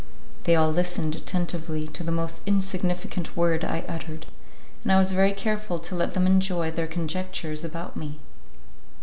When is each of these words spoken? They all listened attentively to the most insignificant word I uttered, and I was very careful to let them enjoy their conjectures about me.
They 0.45 0.55
all 0.55 0.71
listened 0.71 1.15
attentively 1.15 1.85
to 1.89 2.01
the 2.03 2.11
most 2.11 2.41
insignificant 2.47 3.37
word 3.37 3.63
I 3.63 3.85
uttered, 3.87 4.25
and 4.81 4.91
I 4.91 4.97
was 4.97 5.11
very 5.11 5.31
careful 5.31 5.77
to 5.77 5.93
let 5.95 6.15
them 6.15 6.25
enjoy 6.25 6.71
their 6.71 6.87
conjectures 6.87 7.63
about 7.63 7.95
me. 7.95 8.19